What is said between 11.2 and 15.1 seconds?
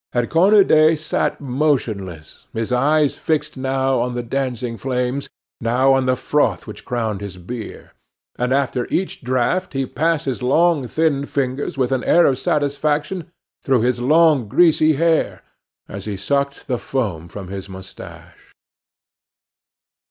fingers with an air of satisfaction through his long, greasy